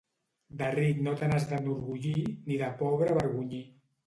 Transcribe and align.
De 0.61 0.69
ric 0.75 1.03
no 1.07 1.13
te 1.19 1.29
n'has 1.31 1.45
d'enorgullir, 1.51 2.25
ni 2.49 2.59
de 2.63 2.71
pobre 2.81 3.13
avergonyir. 3.15 3.63